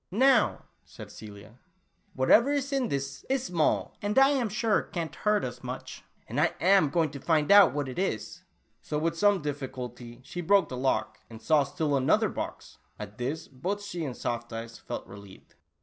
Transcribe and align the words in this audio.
"Now," 0.09 0.63
said 0.83 1.11
Celia, 1.11 1.59
"whatever 2.15 2.51
is 2.51 2.73
in 2.73 2.87
this, 2.87 3.23
is 3.29 3.43
small, 3.43 3.95
and 4.01 4.17
I 4.17 4.29
am 4.29 4.49
sure 4.49 4.81
can't 4.81 5.13
hurt 5.13 5.45
us 5.45 5.63
much, 5.63 6.03
and 6.27 6.41
I 6.41 6.55
am 6.59 6.89
going 6.89 7.11
to 7.11 7.19
find 7.19 7.51
out 7.51 7.71
what 7.71 7.87
it 7.87 7.99
is." 7.99 8.41
So 8.81 8.97
with 8.97 9.15
some 9.15 9.43
difficulty, 9.43 10.19
she 10.23 10.41
broke 10.41 10.69
the 10.69 10.75
lock 10.75 11.19
and, 11.29 11.39
saw 11.39 11.63
still 11.63 11.95
another 11.95 12.29
box! 12.29 12.79
At 12.97 13.19
this, 13.19 13.47
both 13.47 13.83
she 13.83 14.03
and 14.03 14.17
Soft 14.17 14.49
Tula 14.49 14.61
Oolah. 14.63 14.63
45 14.63 14.71
Eyes 14.71 14.85
felt 14.87 15.05
relieved. 15.07 15.53